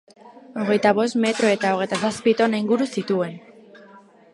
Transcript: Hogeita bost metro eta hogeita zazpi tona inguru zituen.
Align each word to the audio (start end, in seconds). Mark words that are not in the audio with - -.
Hogeita 0.61 0.93
bost 1.01 1.19
metro 1.27 1.53
eta 1.57 1.75
hogeita 1.75 2.03
zazpi 2.09 2.37
tona 2.41 2.65
inguru 2.67 2.93
zituen. 2.97 3.39